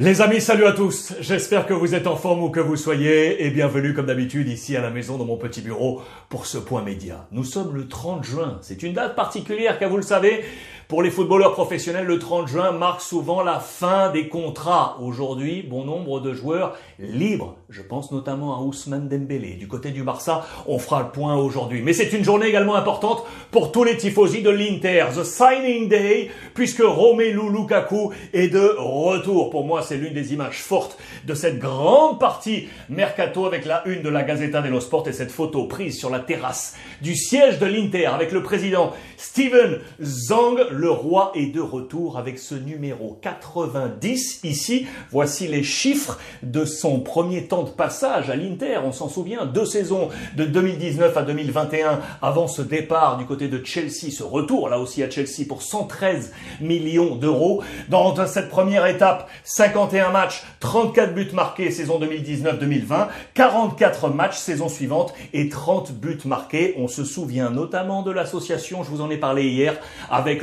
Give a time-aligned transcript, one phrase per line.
[0.00, 1.12] Les amis, salut à tous.
[1.18, 4.76] J'espère que vous êtes en forme où que vous soyez et bienvenue comme d'habitude ici
[4.76, 7.26] à la maison dans mon petit bureau pour ce point média.
[7.32, 8.58] Nous sommes le 30 juin.
[8.62, 10.44] C'est une date particulière car vous le savez,
[10.88, 14.96] pour les footballeurs professionnels, le 30 juin marque souvent la fin des contrats.
[15.02, 17.56] Aujourd'hui, bon nombre de joueurs libres.
[17.68, 19.56] Je pense notamment à Ousmane Dembélé.
[19.56, 21.82] Du côté du Barça, on fera le point aujourd'hui.
[21.82, 25.04] Mais c'est une journée également importante pour tous les tifosi de l'Inter.
[25.14, 29.50] The Signing Day, puisque Romelu Lukaku est de retour.
[29.50, 30.96] Pour moi, c'est l'une des images fortes
[31.26, 35.32] de cette grande partie mercato avec la une de la Gazzetta dello Sport et cette
[35.32, 40.90] photo prise sur la terrasse du siège de l'Inter avec le président Steven Zang le
[40.90, 44.86] roi est de retour avec ce numéro 90 ici.
[45.10, 48.78] Voici les chiffres de son premier temps de passage à l'Inter.
[48.84, 53.64] On s'en souvient, deux saisons de 2019 à 2021 avant ce départ du côté de
[53.64, 57.62] Chelsea, ce retour là aussi à Chelsea pour 113 millions d'euros.
[57.88, 65.12] Dans cette première étape, 51 matchs, 34 buts marqués saison 2019-2020, 44 matchs saison suivante
[65.32, 66.74] et 30 buts marqués.
[66.78, 69.74] On se souvient notamment de l'association, je vous en ai parlé hier,
[70.08, 70.42] avec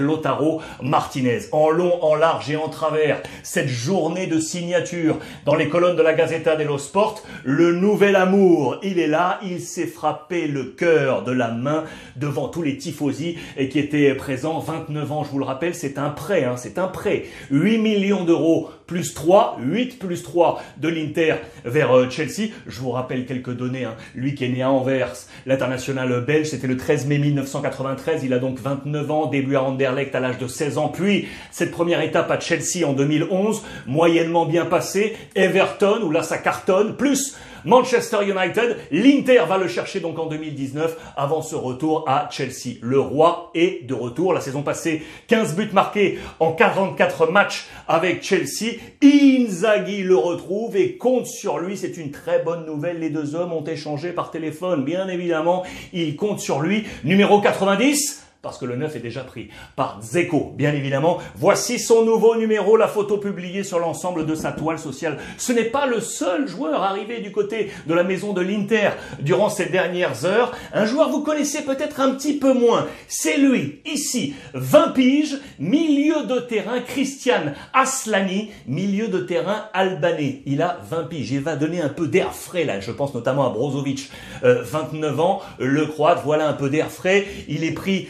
[0.82, 1.40] Martinez.
[1.52, 6.02] En long, en large et en travers, cette journée de signature dans les colonnes de
[6.02, 11.24] la Gazzetta dello Sport, le nouvel amour, il est là, il s'est frappé le cœur
[11.24, 11.84] de la main
[12.16, 15.98] devant tous les tifosi et qui étaient présents, 29 ans, je vous le rappelle, c'est
[15.98, 17.26] un prêt, hein, c'est un prêt.
[17.52, 22.50] 8 millions d'euros plus 3, 8 plus 3 de l'Inter vers euh, Chelsea.
[22.68, 23.86] Je vous rappelle quelques données.
[23.86, 23.96] Hein.
[24.14, 25.14] Lui qui est né à Anvers,
[25.46, 28.24] l'international belge, c'était le 13 mai 1993.
[28.24, 30.90] Il a donc 29 ans, début à Anderlecht à l'âge de 16 ans.
[30.90, 35.16] Puis cette première étape à Chelsea en 2011, moyennement bien passée.
[35.36, 38.78] Everton, où là ça cartonne, plus Manchester United.
[38.92, 42.78] L'Inter va le chercher donc en 2019 avant ce retour à Chelsea.
[42.82, 44.34] Le roi est de retour.
[44.34, 48.78] La saison passée, 15 buts marqués en 44 matchs avec Chelsea.
[49.04, 51.78] Inzaghi le retrouve et compte sur lui.
[51.78, 53.00] C'est une très bonne nouvelle.
[53.00, 54.84] Les deux hommes ont échangé par téléphone.
[54.84, 55.64] Bien évidemment,
[55.94, 56.86] il compte sur lui.
[57.04, 61.18] Numéro 90 parce que le 9 est déjà pris par Zeko, bien évidemment.
[61.36, 65.18] Voici son nouveau numéro, la photo publiée sur l'ensemble de sa toile sociale.
[65.40, 69.50] Ce n'est pas le seul joueur arrivé du côté de la maison de l'Inter durant
[69.50, 70.52] ces dernières heures.
[70.74, 72.86] Un joueur vous connaissez peut-être un petit peu moins.
[73.08, 80.44] C'est lui, ici, 20 piges, milieu de terrain, Christian Aslani, milieu de terrain albanais.
[80.46, 81.32] Il a 20 piges.
[81.32, 82.80] Il va donner un peu d'air frais là.
[82.80, 84.12] Je pense notamment à Brozovic,
[84.44, 86.22] 29 euh, ans, le croate.
[86.24, 87.26] Voilà un peu d'air frais.
[87.48, 88.08] Il est pris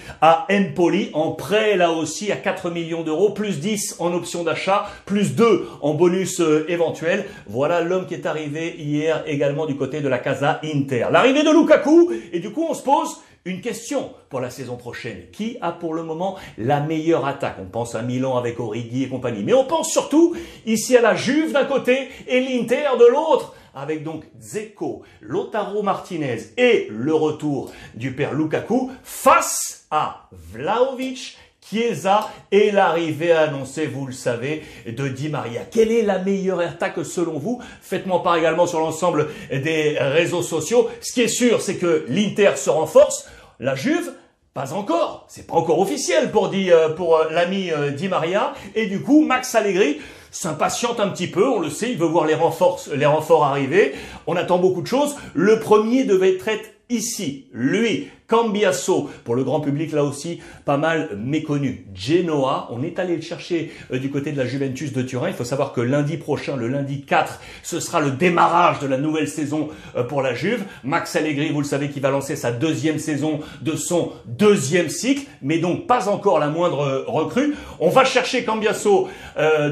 [0.49, 5.35] Empoli en prêt là aussi à 4 millions d'euros, plus 10 en option d'achat, plus
[5.35, 7.25] 2 en bonus euh, éventuel.
[7.47, 11.07] Voilà l'homme qui est arrivé hier également du côté de la Casa Inter.
[11.11, 15.25] L'arrivée de Lukaku et du coup on se pose une question pour la saison prochaine.
[15.31, 17.57] Qui a pour le moment la meilleure attaque?
[17.61, 19.43] On pense à Milan avec Origi et compagnie.
[19.43, 20.35] Mais on pense surtout
[20.65, 26.37] ici à la Juve d'un côté et l'Inter de l'autre avec donc Zeko, Lotaro Martinez
[26.57, 31.37] et le retour du père Lukaku face à Vlaovic,
[31.67, 35.61] Chiesa et l'arrivée annoncée, vous le savez, de Di Maria.
[35.69, 37.59] Quelle est la meilleure attaque selon vous?
[37.81, 40.89] Faites-moi part également sur l'ensemble des réseaux sociaux.
[41.01, 43.27] Ce qui est sûr, c'est que l'Inter se renforce.
[43.59, 44.13] La Juve,
[44.53, 45.25] pas encore.
[45.27, 48.53] C'est pas encore officiel pour, euh, pour euh, l'ami euh, Di Maria.
[48.75, 49.99] Et du coup, Max Allegri
[50.35, 53.93] s'impatiente un petit peu, on le sait, il veut voir les renforts, les renforts arriver.
[54.27, 55.15] On attend beaucoup de choses.
[55.33, 61.09] Le premier devait être ici, lui, Cambiasso, pour le grand public là aussi, pas mal
[61.15, 61.85] méconnu.
[61.93, 65.27] Genoa, on est allé le chercher euh, du côté de la Juventus de Turin.
[65.27, 68.97] Il faut savoir que lundi prochain, le lundi 4, ce sera le démarrage de la
[68.97, 70.63] nouvelle saison euh, pour la Juve.
[70.83, 75.27] Max Allegri, vous le savez, qui va lancer sa deuxième saison de son deuxième cycle,
[75.43, 77.53] mais donc pas encore la moindre euh, recrue.
[77.79, 79.07] On va chercher Cambiasso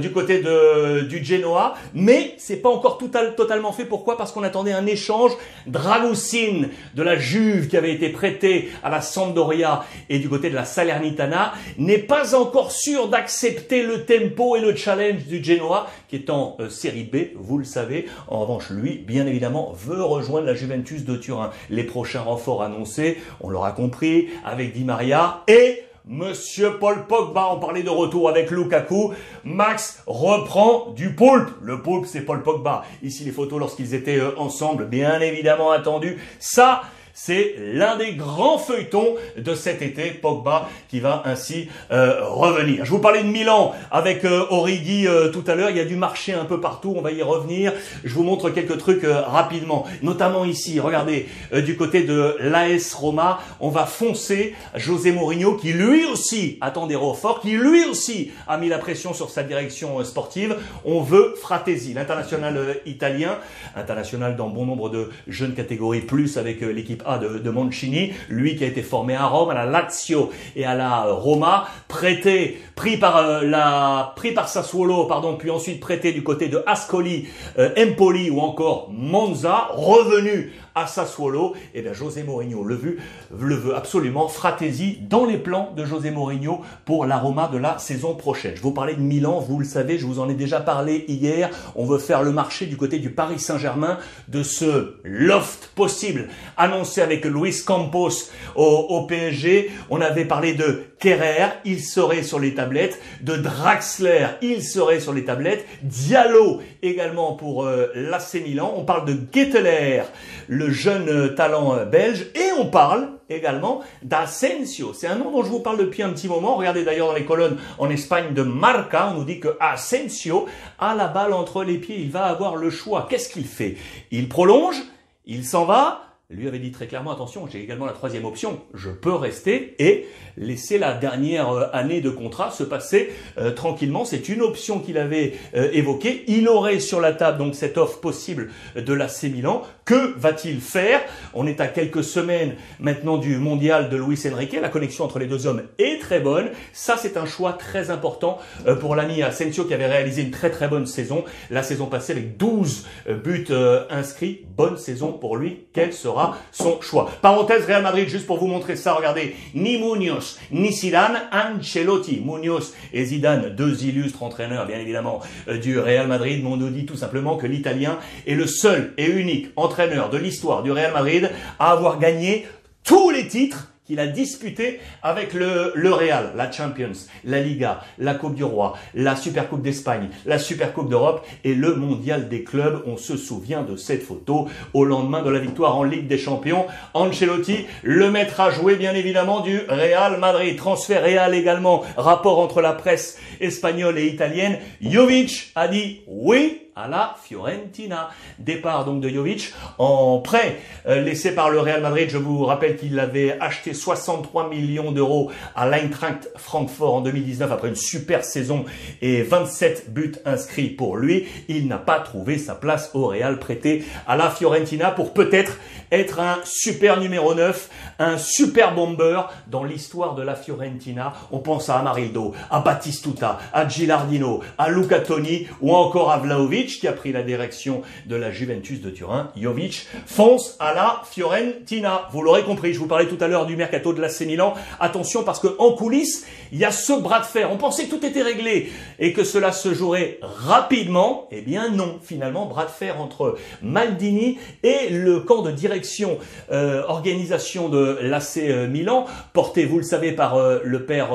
[0.01, 3.85] du côté de, du Genoa, mais c'est pas encore tout totalement fait.
[3.85, 4.17] Pourquoi?
[4.17, 5.31] Parce qu'on attendait un échange.
[5.67, 6.63] Dragoussin
[6.95, 8.42] de la Juve qui avait été prêté
[8.83, 14.05] à la Sampdoria et du côté de la Salernitana n'est pas encore sûr d'accepter le
[14.05, 18.05] tempo et le challenge du Genoa qui est en euh, série B, vous le savez.
[18.27, 21.51] En revanche, lui, bien évidemment, veut rejoindre la Juventus de Turin.
[21.69, 27.59] Les prochains renforts annoncés, on l'aura compris, avec Di Maria et Monsieur Paul Pogba, on
[27.61, 29.13] parlait de retour avec Lukaku.
[29.45, 31.49] Max reprend du poulpe.
[31.61, 32.83] Le poulpe, c'est Paul Pogba.
[33.01, 36.19] Ici, les photos lorsqu'ils étaient euh, ensemble, bien évidemment attendu.
[36.39, 36.81] Ça,
[37.15, 42.85] C'est l'un des grands feuilletons de cet été, Pogba, qui va ainsi euh, revenir.
[42.85, 45.69] Je vous parlais de Milan avec euh, Origi euh, tout à l'heure.
[45.69, 46.95] Il y a du marché un peu partout.
[46.97, 47.71] On va y revenir.
[48.03, 50.79] Je vous montre quelques trucs rapidement, notamment ici.
[50.79, 51.27] Regardez,
[51.63, 56.95] du côté de l'AS Roma, on va foncer José Mourinho, qui lui aussi attend des
[56.95, 60.55] renforts, qui lui aussi a mis la pression sur sa direction sportive.
[60.83, 63.37] On veut Fratesi, l'international italien,
[63.75, 68.55] international dans bon nombre de jeunes catégories, plus avec l'équipe A de, de Mancini, lui
[68.55, 72.97] qui a été formé à Rome, à la Lazio et à la Roma, prêté, pris
[72.97, 77.27] par euh, la, pris par Sassuolo, pardon, puis ensuite prêté du côté de Ascoli,
[77.59, 82.97] euh, Empoli ou encore Monza, revenu à Sassuolo, et eh bien José Mourinho le veut,
[83.37, 84.27] le veut absolument.
[84.27, 88.55] Fratesi dans les plans de José Mourinho pour l'aroma de la saison prochaine.
[88.55, 91.49] Je vous parlais de Milan, vous le savez, je vous en ai déjà parlé hier.
[91.75, 93.97] On veut faire le marché du côté du Paris Saint-Germain
[94.27, 99.71] de ce loft possible annoncé avec Luis Campos au, au PSG.
[99.89, 105.11] On avait parlé de Kerrer, il serait sur les tablettes, de Draxler, il serait sur
[105.11, 108.73] les tablettes, Diallo également pour euh, l'AC Milan.
[108.77, 110.03] On parle de Getteler,
[110.47, 114.93] le jeune euh, talent euh, belge, et on parle également d'Asensio.
[114.93, 116.55] C'est un nom dont je vous parle depuis un petit moment.
[116.55, 120.45] Regardez d'ailleurs dans les colonnes en Espagne de Marca, on nous dit que Asensio
[120.79, 121.97] a la balle entre les pieds.
[121.99, 123.07] Il va avoir le choix.
[123.09, 123.75] Qu'est-ce qu'il fait?
[124.11, 124.81] Il prolonge,
[125.25, 128.89] il s'en va, lui avait dit très clairement, attention, j'ai également la troisième option, je
[128.89, 130.07] peux rester et
[130.37, 134.05] laisser la dernière euh, année de contrat se passer euh, tranquillement.
[134.05, 136.23] C'est une option qu'il avait euh, évoquée.
[136.27, 139.63] Il aurait sur la table donc cette offre possible de l'AC Milan.
[139.85, 141.01] Que va-t-il faire?
[141.33, 144.57] On est à quelques semaines maintenant du mondial de Luis Enrique.
[144.59, 146.49] La connexion entre les deux hommes est très bonne.
[146.71, 148.39] Ça, c'est un choix très important
[148.79, 151.25] pour l'ami Asensio qui avait réalisé une très très bonne saison.
[151.49, 152.85] La saison passée avec 12
[153.23, 153.47] buts
[153.89, 154.45] inscrits.
[154.55, 155.65] Bonne saison pour lui.
[155.73, 157.09] Quel sera son choix.
[157.21, 162.21] Parenthèse Real Madrid, juste pour vous montrer ça, regardez, ni Munoz, ni Zidane, Ancelotti.
[162.23, 166.95] Munoz et Zidane, deux illustres entraîneurs, bien évidemment, euh, du Real Madrid, m'ont dit tout
[166.95, 167.97] simplement que l'Italien
[168.27, 172.45] est le seul et unique entraîneur de l'histoire du Real Madrid à avoir gagné
[172.83, 176.93] tous les titres qu'il a disputé avec le, Real, la Champions,
[177.25, 181.53] la Liga, la Coupe du Roi, la Super Coupe d'Espagne, la Super Coupe d'Europe et
[181.53, 182.81] le Mondial des clubs.
[182.85, 186.65] On se souvient de cette photo au lendemain de la victoire en Ligue des Champions.
[186.93, 190.55] Ancelotti, le maître à jouer bien évidemment du Real Madrid.
[190.55, 194.57] Transfert Real également, rapport entre la presse espagnole et italienne.
[194.81, 198.09] Jovic a dit oui à la Fiorentina.
[198.39, 202.09] Départ donc de Jovic en prêt euh, laissé par le Real Madrid.
[202.09, 207.69] Je vous rappelle qu'il avait acheté 63 millions d'euros à l'Eintracht Francfort en 2019 après
[207.69, 208.65] une super saison
[209.01, 211.27] et 27 buts inscrits pour lui.
[211.47, 215.57] Il n'a pas trouvé sa place au Real prêté à la Fiorentina pour peut-être
[215.91, 221.13] être un super numéro 9, un super bomber dans l'histoire de la Fiorentina.
[221.31, 226.62] On pense à Amarildo, à Batistuta, à Gilardino, à Luca Toni ou encore à Vlaovic
[226.67, 229.31] qui a pris la direction de la Juventus de Turin.
[229.39, 232.07] Jovic fonce à la Fiorentina.
[232.11, 234.53] Vous l'aurez compris, je vous parlais tout à l'heure du mercato de l'AC Milan.
[234.79, 237.51] Attention parce que en coulisses, il y a ce bras de fer.
[237.51, 241.27] On pensait que tout était réglé et que cela se jouerait rapidement.
[241.31, 246.17] Eh bien non, finalement, bras de fer entre Maldini et le camp de direction
[246.51, 251.11] euh, organisation de l'AC euh, Milan, porté, vous le savez, par euh, le père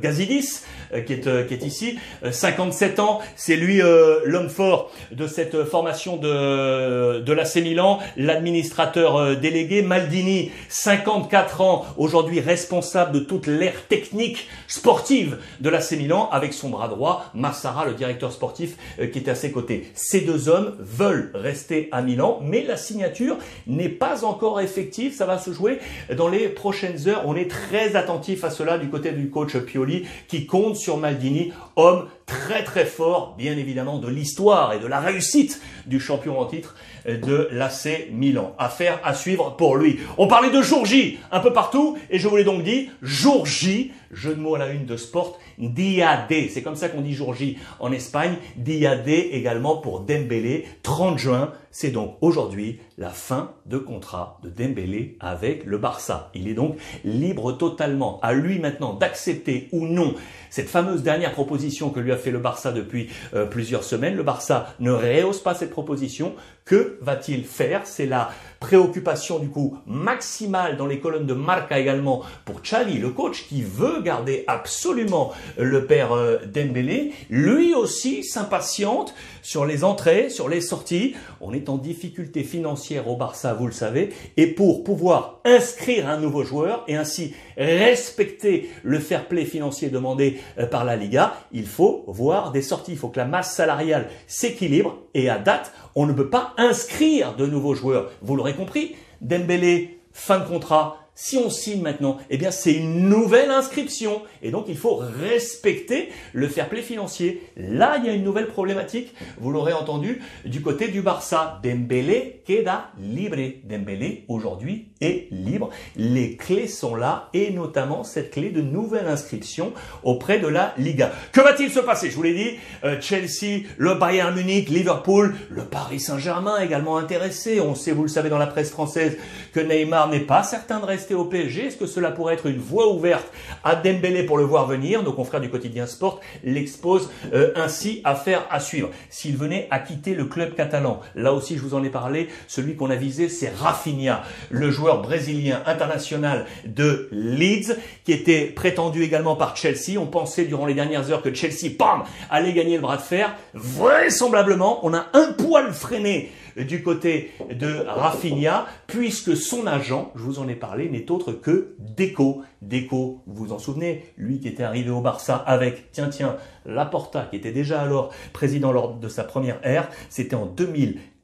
[0.00, 0.62] Gazidis,
[1.06, 1.98] qui est, qui est ici.
[2.30, 3.80] 57 ans, c'est lui
[4.24, 11.84] l'homme fort de cette formation de, de l'AC Milan, l'administrateur euh, délégué Maldini, 54 ans,
[11.96, 17.86] aujourd'hui responsable de toute l'ère technique sportive de l'AC Milan, avec son bras droit, Massara,
[17.86, 19.88] le directeur sportif euh, qui est à ses côtés.
[19.94, 25.26] Ces deux hommes veulent rester à Milan, mais la signature n'est pas encore effective, ça
[25.26, 25.78] va se jouer
[26.16, 27.22] dans les prochaines heures.
[27.26, 31.52] On est très attentif à cela du côté du coach Pioli qui compte sur Maldini,
[31.76, 32.08] homme
[32.46, 36.74] très très fort, bien évidemment, de l'histoire et de la réussite du champion en titre
[37.06, 38.54] de l'AC Milan.
[38.58, 39.98] Affaire à suivre pour lui.
[40.18, 43.92] On parlait de jour J un peu partout et je voulais donc dire jour J,
[44.12, 46.32] jeu de mots à la une de Sport, Diade.
[46.50, 48.36] C'est comme ça qu'on dit jour J en Espagne.
[48.56, 51.52] Diade également pour Dembélé, 30 juin.
[51.70, 56.30] C'est donc aujourd'hui la fin de contrat de Dembélé avec le Barça.
[56.34, 60.14] Il est donc libre totalement à lui maintenant d'accepter ou non
[60.50, 64.16] cette fameuse dernière proposition que lui a fait le Barça depuis euh, plusieurs semaines.
[64.16, 66.34] Le Barça ne rehausse pas cette proposition.
[66.64, 67.82] Que va-t-il faire?
[67.84, 68.30] C'est la
[68.62, 73.62] préoccupation du coup maximale dans les colonnes de Marca également pour Xavi, le coach qui
[73.62, 77.12] veut garder absolument le père euh, Dembélé.
[77.28, 81.16] Lui aussi s'impatiente sur les entrées, sur les sorties.
[81.40, 86.18] On est en difficulté financière au Barça, vous le savez, et pour pouvoir inscrire un
[86.18, 91.66] nouveau joueur et ainsi respecter le fair play financier demandé euh, par la Liga, il
[91.66, 92.92] faut voir des sorties.
[92.92, 97.34] Il faut que la masse salariale s'équilibre et à date, on ne peut pas inscrire
[97.34, 98.10] de nouveaux joueurs.
[98.22, 103.50] Vous compris, Dembélé, fin de contrat, si on signe maintenant, eh bien c'est une nouvelle
[103.50, 107.42] inscription et donc il faut respecter le fair play financier.
[107.56, 111.60] Là, il y a une nouvelle problématique, vous l'aurez entendu, du côté du Barça.
[111.62, 113.36] Dembélé queda libre.
[113.64, 114.91] Dembélé aujourd'hui
[115.30, 115.70] libre.
[115.96, 121.12] Les clés sont là et notamment cette clé de nouvelle inscription auprès de la Liga.
[121.32, 122.10] Que va-t-il se passer?
[122.10, 122.50] Je vous l'ai dit,
[122.84, 127.60] euh, Chelsea, le Bayern Munich, Liverpool, le Paris Saint-Germain également intéressé.
[127.60, 129.16] On sait, vous le savez dans la presse française,
[129.52, 132.58] que Neymar n'est pas certain de rester au PSG Est-ce que cela pourrait être une
[132.58, 133.26] voie ouverte
[133.64, 135.02] à Dembélé pour le voir venir?
[135.02, 138.90] Nos confrères du quotidien Sport l'exposent euh, ainsi à faire à suivre.
[139.10, 142.76] S'il venait à quitter le club catalan, là aussi je vous en ai parlé, celui
[142.76, 149.36] qu'on a visé c'est Rafinha, le joueur brésilien international de Leeds qui était prétendu également
[149.36, 149.98] par Chelsea.
[149.98, 153.34] On pensait durant les dernières heures que Chelsea, bam, allait gagner le bras de fer.
[153.54, 160.38] Vraisemblablement, on a un poil freiné du côté de Rafinha, puisque son agent, je vous
[160.38, 162.42] en ai parlé, n'est autre que Deco.
[162.60, 167.26] Deco, vous vous en souvenez, lui qui était arrivé au Barça avec, tiens, tiens, Laporta,
[167.30, 170.46] qui était déjà alors président lors de sa première ère, c'était en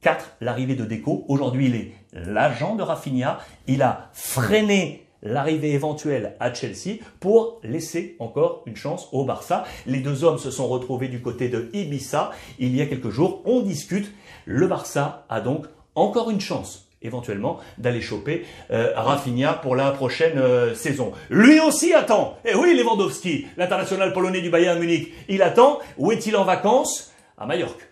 [0.03, 1.25] 2004 l'arrivée de Deco.
[1.27, 3.39] Aujourd'hui, il est l'agent de Rafinha.
[3.67, 9.65] Il a freiné l'arrivée éventuelle à Chelsea pour laisser encore une chance au Barça.
[9.85, 13.41] Les deux hommes se sont retrouvés du côté de Ibiza il y a quelques jours.
[13.45, 14.11] On discute
[14.45, 15.65] le Barça a donc
[15.95, 21.13] encore une chance éventuellement d'aller choper euh, Rafinha pour la prochaine euh, saison.
[21.29, 22.37] Lui aussi attend.
[22.43, 25.79] Et eh oui, Lewandowski, l'international polonais du Bayern Munich, il attend.
[25.97, 27.88] Où est-il en vacances À Majorque?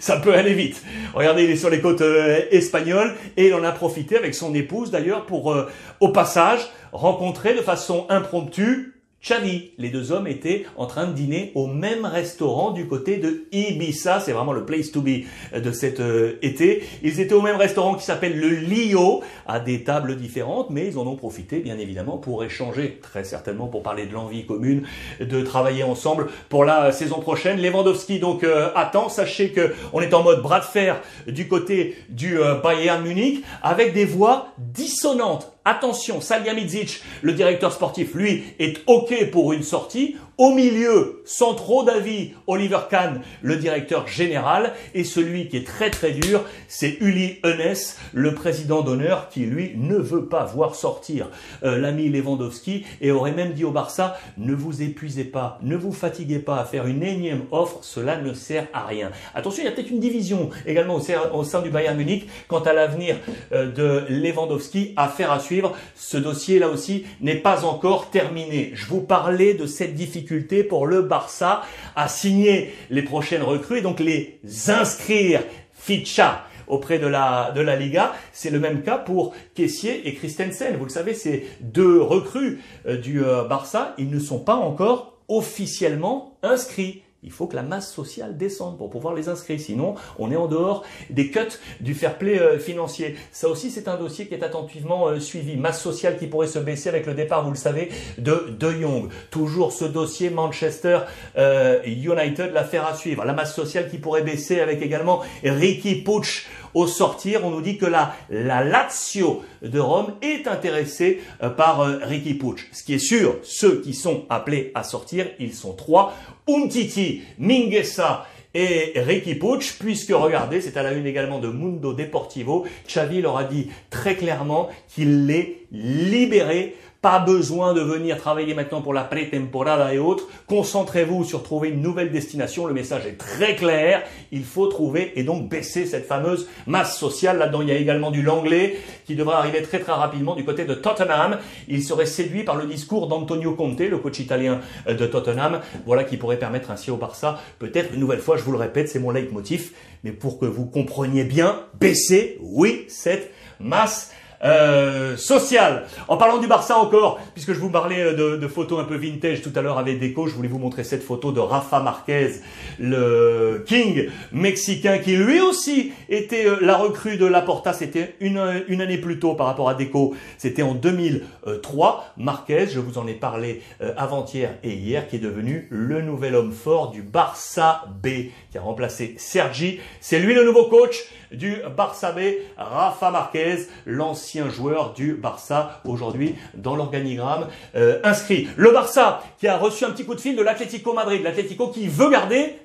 [0.00, 0.82] Ça peut aller vite.
[1.14, 4.54] Regardez, il est sur les côtes euh, espagnoles et il en a profité avec son
[4.54, 5.56] épouse d'ailleurs pour,
[6.00, 6.60] au passage,
[6.92, 9.72] rencontrer de façon impromptue Xavi.
[9.76, 14.18] Les deux hommes étaient en train de dîner au même restaurant du côté de Ibiza.
[14.20, 15.24] C'est vraiment le place to be
[15.54, 16.82] de cet euh, été.
[17.02, 20.98] Ils étaient au même restaurant qui s'appelle le Lio, à des tables différentes, mais ils
[20.98, 24.84] en ont profité, bien évidemment, pour échanger, très certainement pour parler de l'envie commune
[25.20, 27.60] de travailler ensemble pour la saison prochaine.
[27.60, 29.10] Lewandowski donc euh, attend.
[29.10, 33.44] Sachez que on est en mode bras de fer du côté du euh, Bayern Munich
[33.62, 40.16] avec des voix dissonantes Attention, Salihamidzic, le directeur sportif, lui, est OK pour une sortie.
[40.40, 45.90] Au milieu, sans trop d'avis, Oliver Kahn, le directeur général, et celui qui est très
[45.90, 51.28] très dur, c'est Uli Hoeneß, le président d'honneur, qui lui ne veut pas voir sortir
[51.62, 55.92] euh, l'ami Lewandowski et aurait même dit au Barça, ne vous épuisez pas, ne vous
[55.92, 59.10] fatiguez pas à faire une énième offre, cela ne sert à rien.
[59.34, 60.94] Attention, il y a peut-être une division également
[61.34, 63.16] au sein, du Bayern Munich quant à l'avenir
[63.52, 65.76] euh, de Lewandowski à faire à suivre.
[65.94, 68.70] Ce dossier là aussi n'est pas encore terminé.
[68.72, 70.29] Je vous parlais de cette difficulté
[70.68, 71.62] pour le Barça
[71.96, 77.76] à signer les prochaines recrues et donc les inscrire ficha auprès de la, de la
[77.76, 78.12] Liga.
[78.32, 80.76] C'est le même cas pour Kessier et Christensen.
[80.76, 85.18] Vous le savez, ces deux recrues euh, du euh, Barça, ils ne sont pas encore
[85.28, 87.02] officiellement inscrits.
[87.22, 89.60] Il faut que la masse sociale descende pour pouvoir les inscrire.
[89.60, 91.40] Sinon, on est en dehors des cuts
[91.80, 93.16] du fair play euh, financier.
[93.30, 95.58] Ça aussi, c'est un dossier qui est attentivement euh, suivi.
[95.58, 99.10] Masse sociale qui pourrait se baisser avec le départ, vous le savez, de De Jong.
[99.30, 101.00] Toujours ce dossier Manchester
[101.36, 103.26] euh, United, l'affaire à suivre.
[103.26, 107.78] La masse sociale qui pourrait baisser avec également Ricky Pucci au sortir, on nous dit
[107.78, 112.64] que la, la Lazio de Rome est intéressée euh, par euh, Ricky Pucci.
[112.72, 116.14] Ce qui est sûr, ceux qui sont appelés à sortir, ils sont trois.
[116.48, 122.66] Umtiti, Minguesa et Ricky Pucci, puisque regardez, c'est à la une également de Mundo Deportivo,
[122.86, 128.82] Xavi leur a dit très clairement qu'il les libérait pas besoin de venir travailler maintenant
[128.82, 130.28] pour la pré-temporada et autres.
[130.46, 132.66] Concentrez-vous sur trouver une nouvelle destination.
[132.66, 134.02] Le message est très clair.
[134.32, 137.38] Il faut trouver et donc baisser cette fameuse masse sociale.
[137.38, 138.76] Là-dedans, il y a également du Langlais
[139.06, 141.38] qui devrait arriver très très rapidement du côté de Tottenham.
[141.68, 145.60] Il serait séduit par le discours d'Antonio Conte, le coach italien de Tottenham.
[145.86, 148.88] Voilà qui pourrait permettre ainsi au Barça, peut-être une nouvelle fois, je vous le répète,
[148.88, 149.72] c'est mon leitmotiv,
[150.04, 155.84] mais pour que vous compreniez bien, baisser, oui, cette masse euh, social.
[156.08, 159.42] En parlant du Barça encore, puisque je vous parlais de, de photos un peu vintage
[159.42, 162.30] tout à l'heure avec Déco, je voulais vous montrer cette photo de Rafa Marquez,
[162.78, 167.72] le King mexicain, qui lui aussi était euh, la recrue de Laporta.
[167.72, 170.14] C'était une, une année plus tôt par rapport à Déco.
[170.38, 172.14] C'était en 2003.
[172.16, 176.34] Marquez, je vous en ai parlé euh, avant-hier et hier, qui est devenu le nouvel
[176.34, 178.06] homme fort du Barça B,
[178.50, 179.80] qui a remplacé Sergi.
[180.00, 182.20] C'est lui le nouveau coach du Barça B,
[182.56, 188.48] Rafa Marquez, l'ancien joueur du Barça aujourd'hui dans l'organigramme euh, inscrit.
[188.56, 191.88] Le Barça qui a reçu un petit coup de fil de l'Atlético Madrid, l'Atlético qui
[191.88, 192.56] veut garder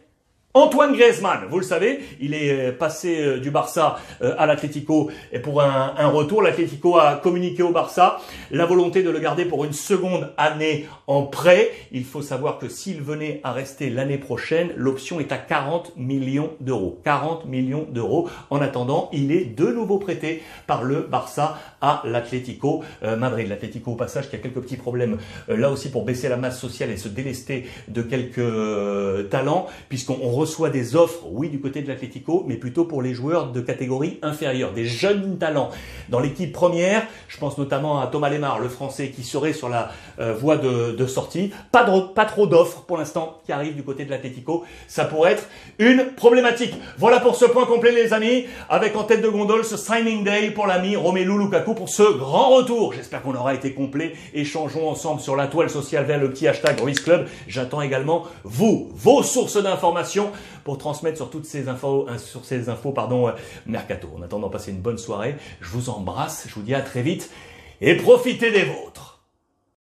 [0.58, 5.12] Antoine Griezmann, vous le savez, il est euh, passé euh, du Barça euh, à l'Atlético
[5.34, 8.22] et pour un, retour, l'Atlético a communiqué au Barça
[8.52, 11.72] la volonté de le garder pour une seconde année en prêt.
[11.92, 16.52] Il faut savoir que s'il venait à rester l'année prochaine, l'option est à 40 millions
[16.62, 17.02] d'euros.
[17.04, 18.30] 40 millions d'euros.
[18.50, 23.50] En attendant, il est de nouveau prêté par le Barça à l'Atlético Madrid.
[23.50, 25.18] L'Atlético au passage qui a quelques petits problèmes
[25.50, 30.70] là aussi pour baisser la masse sociale et se délester de quelques talents puisqu'on reçoit
[30.70, 34.74] des offres, oui, du côté de l'Atlético, mais plutôt pour les joueurs de catégorie inférieure,
[34.74, 35.72] des jeunes talents.
[36.10, 39.90] Dans l'équipe première, je pense notamment à Thomas Lemar, le français, qui serait sur la
[40.20, 41.52] euh, voie de, sortie.
[41.72, 44.66] Pas, de, pas trop d'offres pour l'instant qui arrivent du côté de l'Atlético.
[44.88, 45.48] Ça pourrait être
[45.80, 46.76] une problématique.
[47.00, 50.52] Voilà pour ce point complet, les amis, avec en tête de gondole ce signing day
[50.52, 52.94] pour l'ami Romelu Lukaku pour ce grand retour.
[52.94, 54.14] J'espère qu'on aura été complet.
[54.36, 57.28] Échangeons ensemble sur la toile sociale vers le petit hashtag Ruiz Club.
[57.48, 60.30] J'attends également vous, vos sources d'informations
[60.64, 63.32] pour transmettre sur toutes ces infos, hein, sur ces infos, pardon, euh,
[63.66, 64.10] mercato.
[64.18, 65.36] En attendant, passer une bonne soirée.
[65.62, 67.30] Je vous embrasse, je vous dis à très vite
[67.82, 69.15] et profitez des vôtres.